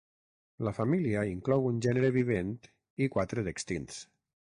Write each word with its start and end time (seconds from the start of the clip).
La 0.67 0.71
família 0.77 1.25
inclou 1.31 1.67
un 1.71 1.77
gènere 1.87 2.09
vivent 2.15 2.49
i 3.07 3.09
quatre 3.17 3.45
d'extints. 3.49 4.01